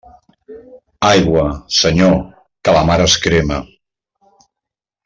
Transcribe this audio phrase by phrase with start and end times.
[1.09, 1.43] Aigua,
[1.81, 2.17] Senyor,
[2.65, 3.63] que la mar es crema.